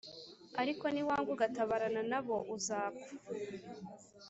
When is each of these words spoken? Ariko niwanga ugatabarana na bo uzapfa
Ariko 0.61 0.83
niwanga 0.89 1.29
ugatabarana 1.35 2.01
na 2.11 2.19
bo 2.25 2.37
uzapfa 2.55 3.11